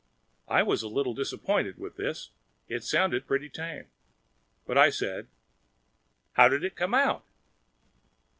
I 0.47 0.63
was 0.63 0.81
a 0.81 0.87
little 0.87 1.13
disappointed 1.13 1.77
with 1.77 1.95
this; 1.95 2.31
it 2.67 2.83
sounded 2.83 3.27
pretty 3.27 3.49
tame. 3.51 3.85
But 4.65 4.75
I 4.75 4.89
said, 4.89 5.27
"How 6.33 6.47
did 6.47 6.63
it 6.63 6.75
come 6.75 6.95
out?" 6.95 7.23